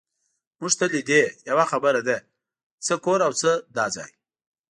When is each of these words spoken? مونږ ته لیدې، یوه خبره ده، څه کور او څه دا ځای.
مونږ 0.59 0.73
ته 0.79 0.85
لیدې، 0.93 1.21
یوه 1.49 1.65
خبره 1.71 2.01
ده، 2.07 2.17
څه 2.85 2.93
کور 3.05 3.19
او 3.27 3.31
څه 3.41 3.51
دا 3.75 3.85
ځای. 3.95 4.11